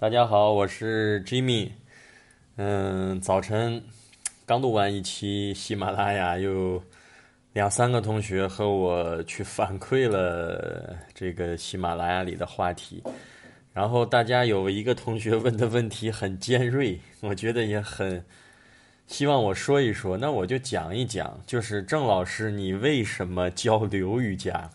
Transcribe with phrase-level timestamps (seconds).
[0.00, 1.70] 大家好，我是 Jimmy。
[2.54, 3.82] 嗯，早晨
[4.46, 6.80] 刚录完一期喜马拉雅，有
[7.52, 13.02] 两三个同学和我去反馈了这个喜马拉雅里的话题。
[13.72, 18.24] 然后大家有一个同学问的问题很尖锐， 我觉得也很
[19.08, 20.16] 希望我说一说。
[20.16, 24.70] 那我就讲一讲，就是郑老师，你为什么教流瑜伽？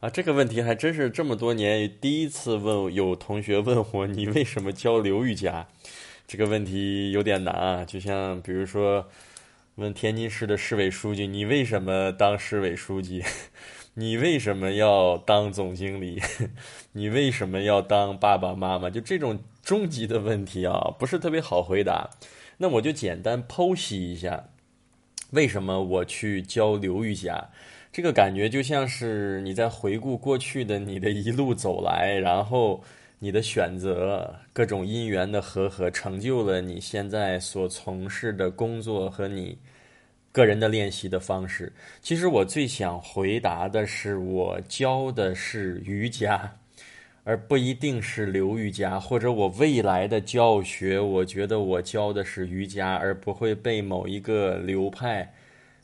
[0.00, 5.66] 啊，这个问题还真是这么多年第一次问有同学问我，你为什么教刘玉佳？
[6.24, 9.08] 这个问题有点难啊，就像比如说
[9.74, 13.24] 问天津市的市委书记，你为什么当市委书记？
[13.94, 16.22] 你为什么要当总经理？
[16.92, 18.88] 你为什么要当爸爸妈妈？
[18.88, 22.10] 就这种终极的问题啊，不是特别好回答。
[22.58, 24.44] 那我就简单剖析一下，
[25.30, 27.48] 为什么我去教流瑜伽。
[27.92, 32.82] 这个感觉就像是你在回顾过去的你的一路走来，然后
[33.18, 39.58] 你的选择、各种因缘的和合，成就了你现在所从事的工作和你
[40.30, 41.72] 个人的练习的方式。
[42.00, 46.56] 其实我最想回答的是，我教的是瑜伽，
[47.24, 55.34] 而不一定是流瑜伽，或者我未来的教学，我觉得我教的是瑜伽，而不会被某一个流派。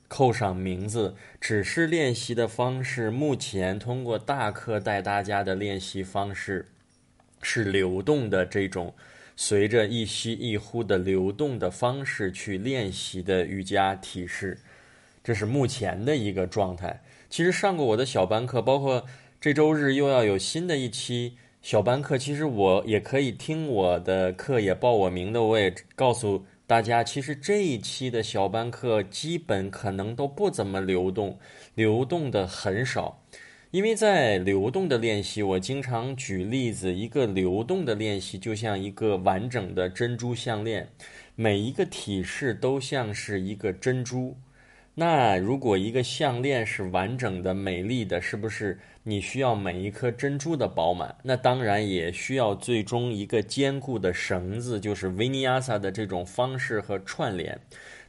[0.06, 3.10] 扣上名字，只是练习的方式。
[3.10, 6.66] 目前通过大课带大家的练习方式，
[7.42, 8.94] 是流动的这种，
[9.34, 14.58] 随着一吸一呼的流动的方式去练习的瑜伽体式，
[15.24, 17.02] 这是目前的一个状态。
[17.28, 19.04] 其实上过我的小班课，包括
[19.44, 22.16] 这周日又要有新的一期小班课。
[22.16, 26.42] 其实我也可以听我的课，也报我名的，我也告诉。
[26.66, 31.38] 大家其实这一期的小班课基本可能都不怎么流动，
[31.74, 33.22] 流动的很少，
[33.70, 40.88] 因为在流动的练习，我经常举例子，一个流动的练习就像一个完整的珍珠项链，
[41.34, 44.34] 每一个体式都像是一个珍珠。
[44.94, 48.78] 那如果一个项链是完整的、美丽的，是不是？
[49.06, 57.60] 你需要每一颗珍珠的饱满，那当然也需要最终一个坚固的绳子，就是维尼亚萨的这种方式和串联。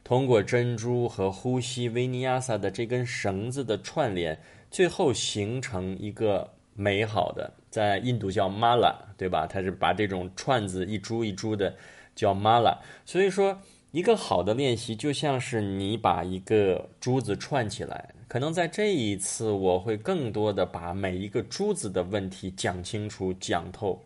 [0.02, 4.38] 通过珍珠和呼吸，维尼亚萨的这根绳子的串联，
[4.70, 9.46] 最后形成一个美好的，在印度叫 mala，对吧？
[9.46, 11.74] 它是把这种串子一珠一珠的
[12.14, 12.78] 叫 mala。
[13.04, 13.60] 所以说，
[13.96, 18.10] 一个好的练习就像是你把一个珠子串起来。
[18.28, 24.04] 可能在这一次，我会更多的把每一个珠子的问题讲清楚、讲透。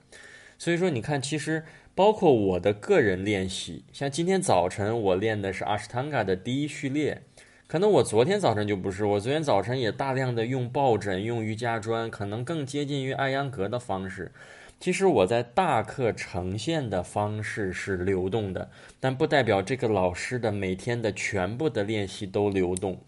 [0.56, 7.23] 所以说，你看，其实包括我的个人练习，像今天早晨我练的是阿什汤嘎的第一序列，
[7.67, 14.31] 可能我昨天早晨就不是，我昨天早晨也大量的用抱枕、用瑜伽砖，可能更接近于艾扬格的方式。
[14.81, 22.99] 其实我在大课呈现的方式是流动的，但不代表这个老师的每天的全部的练习都流动。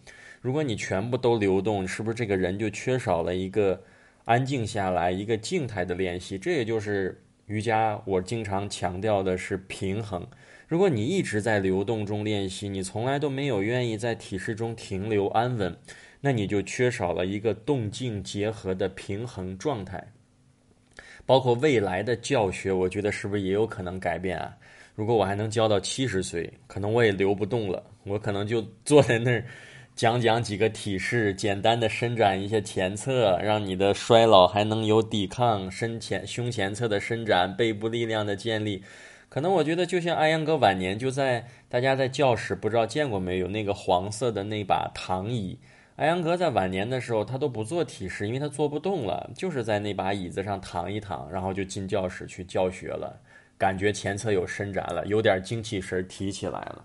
[0.43, 3.85] 如果你全部都流动，是不是这个人就缺少了一个
[4.27, 6.37] 安静下来、一个静态的练习？
[6.37, 10.27] 这也就是瑜伽我经常强调的是平衡。
[10.69, 15.75] 如果你一直在流动中练习，你从来都没有愿意在体式中停留安稳，
[16.21, 20.13] 那你就缺少了一个动静结合的平衡状态。
[21.25, 24.55] 包括未来的教学，我觉得是不是也有可能改变啊？
[24.95, 29.45] 如果我还能教到七十岁，可能我也留不动了，我可能就坐在那儿。
[29.95, 35.71] 讲讲几个体式，简单的伸展一下前侧，让你的衰老还能有抵抗。
[35.71, 38.83] 身前胸前侧的伸展，背部力量的建立。
[39.29, 45.59] 可能我觉得就像艾扬哥晚年就在大家在教室不知道见过没有那个黄色的那把躺椅。
[46.03, 53.17] 艾扬格在晚年的时候他都不做体式，因为他做不动了，就是在那把椅子上躺一躺，然后就进教室去教学了。
[53.57, 56.85] 感觉前侧有伸展了，有点精气神提起来了。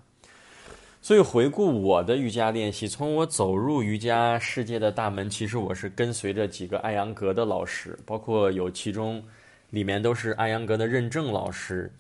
[1.01, 9.23] 所以回顾我的瑜伽练习，从我走入瑜伽世界的大门，其实我是跟随着几个艾扬格的老师，包括有其中
[9.71, 11.91] 里面都是艾扬格的认证老师。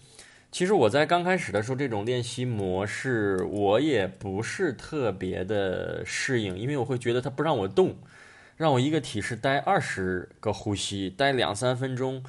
[0.49, 7.95] 其实我在刚开始的时候，这种练习模式我也不是特别的适应，因为我会觉得它不让我动，
[8.55, 12.23] 让我一个体式待二十个呼吸，待两三分钟，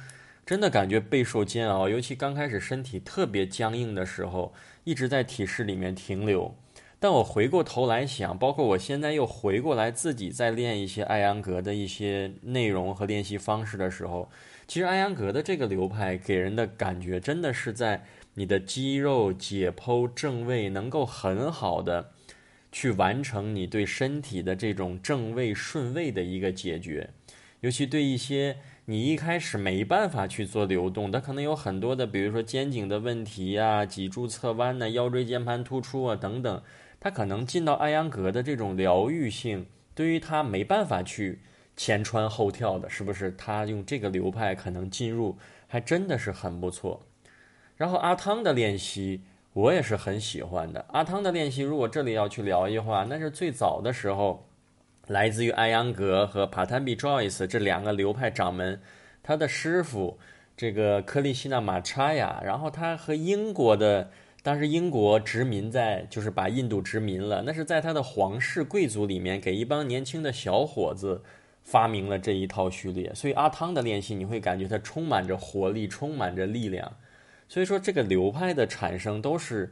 [0.45, 1.87] 真的感觉备受煎熬。
[1.87, 6.53] 尤其刚开始身体特别僵硬的时候，一直在体式里面停留。
[6.99, 14.29] 但我回过头来想，包括我现在又回过来自己在练一些艾扬格的一些内容和练习方式的时候，
[14.69, 18.05] 其实艾扬格的这个流派给人的感觉，真的是在
[18.35, 22.11] 你的肌肉解剖正位能够很好的
[22.71, 27.09] 去完成你对身体的这种正位顺位的一个解决，
[27.61, 36.61] 尤其对一些你一开始没办法去做流动，它可能有很多的，比如说肩颈的问题呀、脊柱侧弯呐、腰椎间盘突出啊等等，
[36.99, 41.39] 它可能进到艾扬格的这种疗愈性，对于它没办法去
[41.79, 43.31] 前穿后跳的，是不是？
[43.37, 47.01] 他用这个流派可能进入还真的是很不错。
[47.77, 49.21] 然后阿汤的练习
[49.53, 50.83] 我也是很喜欢的。
[50.89, 54.45] 阿汤的练习，如果这里要去聊一话，那是最早的时候。
[55.07, 58.79] 来自于艾扬格和帕坦比 Joyce 这两个流派掌门，
[59.23, 60.19] 他的师傅
[60.55, 64.11] 这个克利希纳马查亚，然后他和英国的
[64.43, 71.23] 当时英国殖民在就是把印度殖民了，那是在他的皇室贵族里面给一帮年轻的小伙子
[71.63, 76.97] 发明了这一套序列，所以阿汤的练习你会感觉他充满着活力，充满着力量，
[77.47, 79.71] 所以说这个流派的产生都是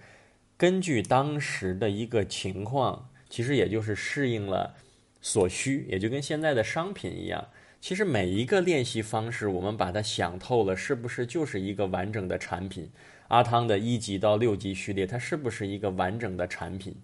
[0.57, 4.75] 根据当时的一个情况，其实也就是适应了。
[5.19, 7.49] 所需也就跟现在的商品一样，
[7.81, 12.89] 其实每一个练习方式，我们把它想透了，是不是就是一个完整的产品？
[13.27, 16.95] 阿汤的一级到六级序列，它是不是一个完整的产品？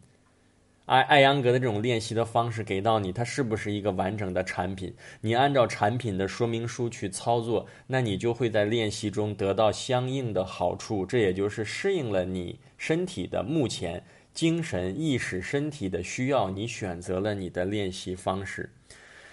[0.85, 4.93] 艾艾扬格的这种练习的方式给到你，它是不是一个完整的产品？
[5.21, 14.03] 你按照产品的说明书去操作，那你就会在练习中得到相应的好处，这也就是适应了你身体的目前。
[14.33, 18.71] 精神、意识、身体的需要，你选择了你的练习方式。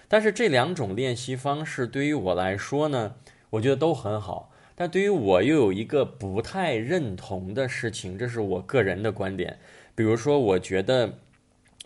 [0.06, 3.14] 但是这两种练习方式对于我来说呢，
[3.49, 4.53] 我觉得都很好。
[4.76, 9.58] 但对于我又有一个不太认同的事情，这是我个人的观点。
[9.94, 11.19] 比如说，我觉得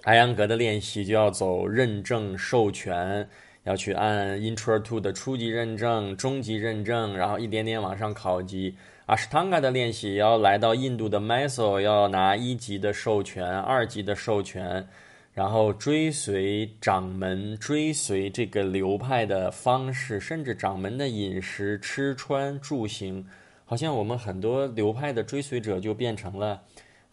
[0.05, 3.27] 艾扬格的练习就要走认证授权，
[3.63, 8.75] 要去按 Intro to 的初级认证、中级认证，然后一点点往上考级。
[9.07, 14.87] 阿什汤加的练习要来到印度的 m y s o 要拿一级的授权、二级的授权，
[15.33, 23.27] 然后追随掌门，追随这个流派的方式，甚至掌门的饮食、吃穿住行，
[23.65, 26.61] 好像我们很多流派的追随者就变成了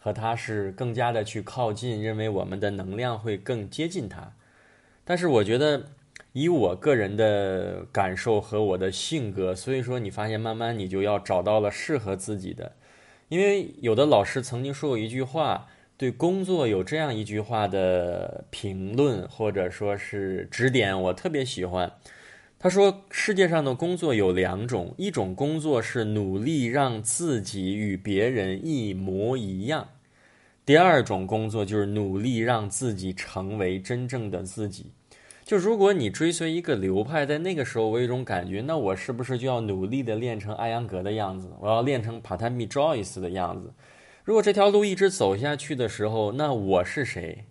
[0.02, 4.34] 和他是更加的去靠近，认为我们的能量会更接近他。
[5.04, 5.84] 但是我觉得。
[6.34, 12.72] 以我个人的感受和我的性格，所以说你发现慢慢你就要找到了适合自己的。
[13.28, 15.68] 因为有的老师曾经说过一句话，
[15.98, 21.92] 对工作有这样一句话的评论或者说是指点，我特别喜欢。
[22.58, 29.88] 他说：世界上的工作有两种，一种工作是努力让自己与别人一模一样，
[30.64, 34.92] 第二种工作就是努力让自己成为真正的自己。
[35.44, 41.50] 就如果你追随一个流派，在那个时候我有一种感觉，那我是不是就要努力的练成艾扬格的样子？
[41.58, 43.72] 我要练成帕坦米乔伊斯的样子？
[44.22, 47.44] 如果这条路一直走下去的时候，那我是谁？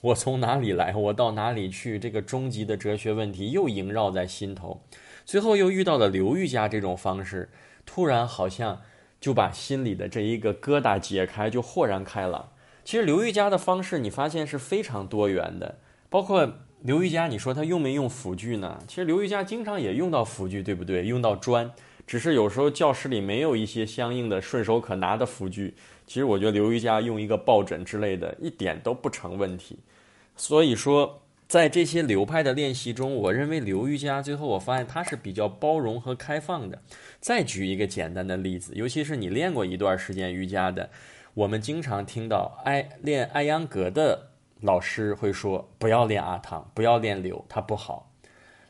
[0.00, 0.92] 我从哪里来？
[0.96, 1.96] 我到哪里去？
[1.96, 4.82] 这个终极的哲学问题又萦绕在心头。
[5.24, 7.48] 最后又遇到了刘瑜伽这种方式，
[7.86, 8.80] 突然好像
[9.20, 12.50] 就把心里的这一个疙瘩解开，就豁然开朗。
[12.84, 15.78] 其实刘瑜伽的方式，你发现是非常多元的，
[16.08, 16.50] 包括。
[16.82, 18.78] 刘瑜伽，你说他用没用辅具呢？
[18.86, 21.04] 其实刘瑜伽经常也用到辅具，对不对？
[21.04, 21.68] 用到砖，
[22.06, 25.74] 只是有时候教室里没有一些相应的顺手可拿的辅具。
[26.06, 29.80] 其实我觉得刘瑜伽用一个抱枕之类的，一点都不成问题。
[30.36, 36.78] 所以说，在这些流派的练习中，我认为刘瑜伽最后我发现它是比较包容和开放的。
[37.20, 40.90] 再举一个简单的例子，尤其是你练过一段时间瑜伽的，
[41.32, 44.28] 我们经常听到爱练艾扬格的。
[44.60, 48.12] 老师会说不要练阿汤，不要练流，它不好。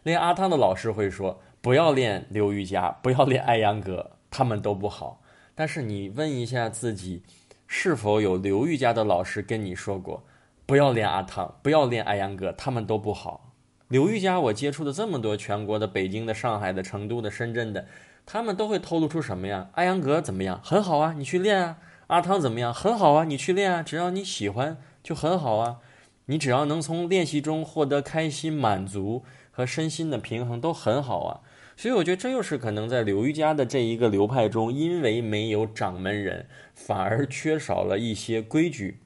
[0.02, 5.22] 练阿汤的老师会说不要练流瑜伽，不要练艾扬格，他们都不好。
[5.54, 7.22] 但是你问一下自己，
[7.66, 10.22] 是否有流瑜伽的老师跟你说过
[10.68, 13.54] 不要练阿汤，不要练艾扬格，他们都不好？
[13.88, 17.86] 刘瑜伽我接触的这么多，全国的、北京的、上海的、成都的、深圳的，
[18.26, 19.70] 他们都会透露出什么呀？
[19.72, 20.60] 艾扬格怎么样？
[20.62, 21.78] 很好啊，你去练啊。
[22.08, 22.74] 阿汤怎么样？
[22.74, 24.76] 很好啊，你去练啊，只要你喜欢。
[25.02, 25.78] 就很好啊，
[26.26, 31.40] 你只要能从练习中获得开心、满足和身心的平衡，都很好啊。
[31.78, 38.98] 所以我觉得这又是可能在刘瑜伽的这一个流派中，因为没有掌门人，反而缺少了一些规矩，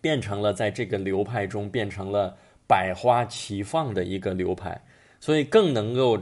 [0.00, 4.80] 变成了在这个流派中变成了百花齐放的一个流派，
[5.18, 6.18] 所以更能够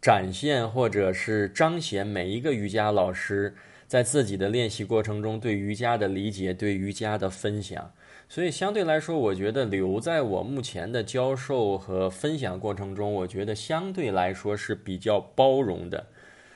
[0.00, 3.54] 展现或者是彰显每一个瑜伽老师
[3.86, 7.90] 在自己的练习过程中对瑜伽的理解、对瑜伽的分享。
[8.28, 16.06] 所以相对来说，我觉得留在我目前的教授和分享过程中，我觉得相对来说是比较包容的。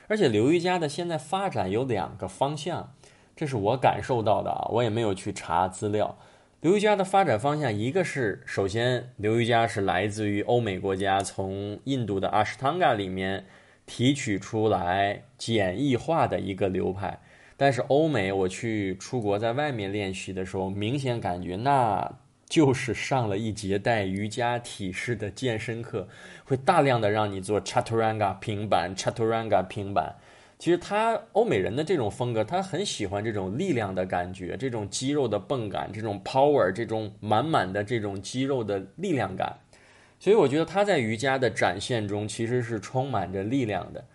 [0.07, 2.93] 而且刘瑜伽的现在发展有两个方向，
[3.35, 6.15] 这是我感受到的啊，我也没有去查资料。
[6.63, 13.45] 刘瑜伽的发展方向，一个是首先刘瑜伽是来自于欧美国家，从印度的阿什汤加里面
[13.85, 17.19] 提取出来简易化的一个流派。
[17.57, 22.09] 但是欧美，我去出国在外面练习的时候，明显感觉那
[22.47, 26.07] 就是上了一节带瑜伽体式的健身课，
[26.45, 30.15] 会大量的让你做 chaturanga 平板，chaturanga 平板。
[30.63, 39.59] 其实他欧美人的这种风格，他很喜欢这种力量的感觉，这种肌肉的泵感，这种 power，这种满满的这种肌肉的力量感。
[40.21, 44.05] 所以我觉得他在瑜伽的展现中其实是充满着力量的。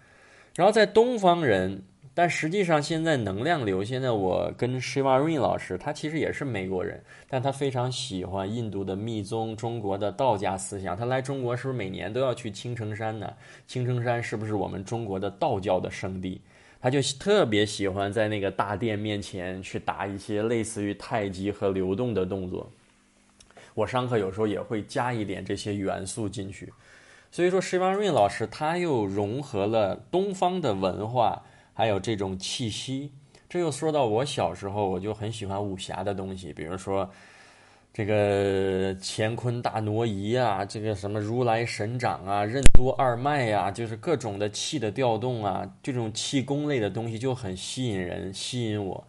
[0.55, 1.83] 然后在东方人。
[2.19, 10.97] 但实际上，现在能量流，现在我跟 Shiva Rin 老师，他其实也是美国人，但他非常喜欢印度的密宗、中国的道家思想。
[10.97, 13.33] 他来中国是不是每年都要去青城山呢？
[13.69, 16.41] 青城山是不是我们中国的道教的圣地？
[16.81, 22.69] 他就特别喜欢在那个大殿面前去打一些类似于太极和流动的动作。
[23.75, 26.73] 我上课有时候也会加一点这些元素进去。
[27.31, 31.45] 所以说，Shiva Rin 老师他又融合了东方的文化。
[31.79, 33.13] 还有这种气息，
[33.49, 37.09] 这又说到我小时候，我就很喜欢武侠的东西，比如说
[37.95, 49.07] 这个乾坤大挪移啊，这个什么如来神掌啊，任督二脉呀，就是各种的气的调动啊，这种气功类的东西就很吸引人，吸引我。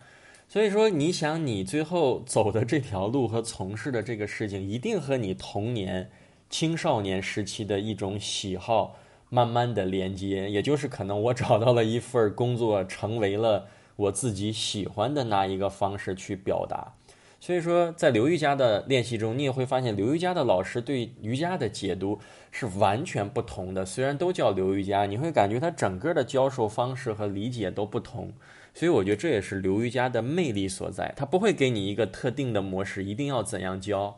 [0.48, 6.08] 所以说，你想你最后走的这条路和从事的这个事情，一定和你童年、
[6.52, 8.96] 青少年时期的一种喜好。
[9.30, 16.94] 慢慢的连接，也就是可能我找到了一份工作，成为了我自己喜欢的那一个方式去表达。
[17.42, 22.20] 所以说，在刘瑜伽的练习中，你也会发现刘瑜伽的老师对瑜伽的解读
[22.52, 23.86] 是完全不同的。
[23.86, 28.34] 虽然都叫刘瑜伽，你会感觉他整个的教授方式和理解都不同。
[28.74, 34.18] 所以我觉得这也是刘瑜伽的魅力所在，他不会给你一个特定的模式，一定要怎样教。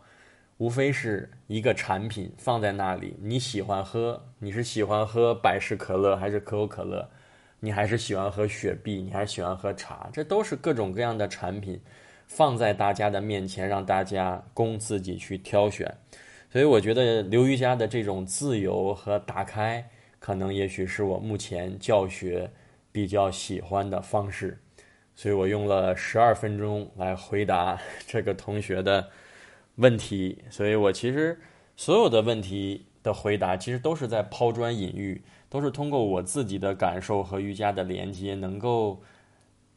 [0.61, 7.09] 无非是一个产品放在那里，你喜欢喝，你是喜欢喝百事可乐还是可口可乐？
[7.59, 10.07] 你还是喜欢喝雪碧，你还喜欢喝茶？
[10.13, 11.81] 这都是各种各样的产品
[12.27, 15.91] 放在大家的面前，让大家供自己去挑选。
[16.51, 19.83] 所以我觉得刘瑜伽的这种自由和打开，
[20.19, 22.47] 可能也许是我目前教学
[22.91, 24.61] 比较喜欢的方式。
[25.15, 29.09] 所以我用了十二分钟来回答 这个同学的。
[29.81, 31.37] 问题，所以我其实
[31.75, 35.19] 所有的问题的回答，其实都是在抛砖引玉，
[35.49, 39.01] 都是通过我自己的感受和瑜伽的连接，能够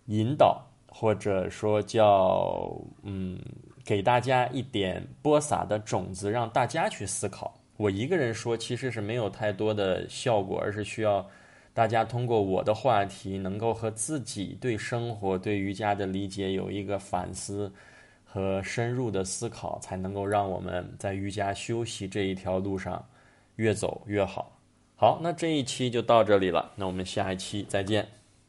[0.06, 2.70] 引导或者说叫
[3.02, 3.40] 嗯，
[3.82, 7.58] 给大家一点播撒的种子，让大家去思考。
[7.78, 11.26] 我一个人说其实是没有太多的效果，而是需要
[11.72, 17.72] 大家通过我的话题，能够和自己对生活、对瑜伽的理解有一个反思。
[18.34, 23.06] 和深入的思考，才能够让我们在瑜伽休息这一条路上
[23.54, 24.58] 越走越好。
[24.96, 28.08] 好，那这一期就到这里了，那我们下一期再见。